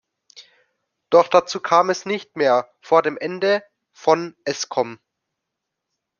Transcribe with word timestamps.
Doch 1.11 1.27
dazu 1.27 1.59
kam 1.59 1.91
es 1.91 2.07
nicht 2.07 2.35
mehr 2.35 2.73
vor 2.81 3.03
dem 3.03 3.19
Ende 3.19 3.63
von 3.91 4.35
Escom. 4.45 4.99